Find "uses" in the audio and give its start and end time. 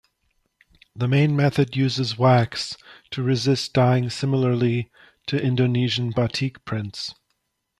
1.75-2.17